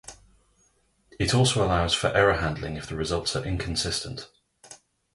[1.19, 4.29] It also allows for error handling if the results are inconsistent.